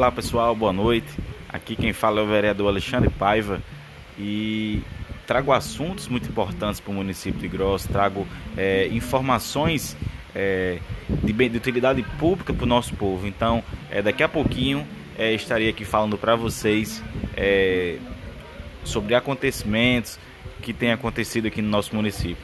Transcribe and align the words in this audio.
Olá 0.00 0.10
pessoal, 0.10 0.56
boa 0.56 0.72
noite. 0.72 1.08
Aqui 1.46 1.76
quem 1.76 1.92
fala 1.92 2.20
é 2.20 2.24
o 2.24 2.26
vereador 2.26 2.68
Alexandre 2.68 3.10
Paiva 3.10 3.62
e 4.18 4.82
trago 5.26 5.52
assuntos 5.52 6.08
muito 6.08 6.26
importantes 6.26 6.80
para 6.80 6.90
o 6.90 6.94
município 6.94 7.38
de 7.38 7.46
Gross, 7.46 7.84
trago 7.84 8.26
é, 8.56 8.88
informações 8.88 9.94
é, 10.34 10.78
de, 11.22 11.34
de, 11.34 11.54
utilidade 11.54 12.02
pública 12.18 12.54
para 12.54 12.64
o 12.64 12.66
nosso 12.66 12.94
povo. 12.94 13.26
Então, 13.26 13.62
é, 13.90 14.00
daqui 14.00 14.22
a 14.22 14.28
pouquinho 14.28 14.86
é, 15.18 15.34
estarei 15.34 15.68
aqui 15.68 15.84
falando 15.84 16.16
para 16.16 16.34
vocês 16.34 17.04
é, 17.36 17.98
sobre 18.82 19.14
acontecimentos 19.14 20.18
que 20.62 20.72
têm 20.72 20.92
acontecido 20.92 21.44
aqui 21.44 21.60
no 21.60 21.68
nosso 21.68 21.94
município. 21.94 22.42